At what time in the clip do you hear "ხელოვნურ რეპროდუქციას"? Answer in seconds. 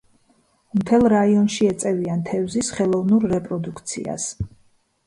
2.79-4.29